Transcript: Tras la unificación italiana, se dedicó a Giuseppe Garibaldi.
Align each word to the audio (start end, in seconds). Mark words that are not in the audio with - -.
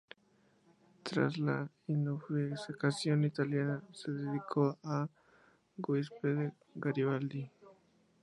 Tras 1.03 1.37
la 1.37 1.69
unificación 1.87 3.23
italiana, 3.23 3.83
se 3.93 4.11
dedicó 4.11 4.79
a 4.83 5.07
Giuseppe 5.77 6.53
Garibaldi. 6.73 7.47